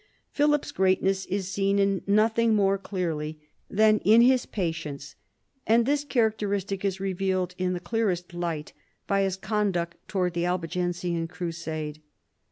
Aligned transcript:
Philip's 0.31 0.71
greatness 0.71 1.27
is 1.27 1.51
seen 1.51 1.77
in 1.77 2.01
nothing 2.07 2.55
more 2.55 2.79
clearly 2.79 3.39
than 3.69 3.99
in 3.99 4.21
his 4.21 4.47
patience, 4.47 5.13
and 5.67 5.85
this 5.85 6.03
characteristic 6.03 6.83
is 6.83 6.99
revealed 6.99 7.53
in 7.59 7.73
the 7.73 7.79
clearest 7.79 8.33
light 8.33 8.73
by 9.05 9.21
his 9.21 9.37
conduct 9.37 9.93
towards 10.07 10.33
the 10.33 10.43
Albigensian 10.43 11.27
crusade. 11.27 12.01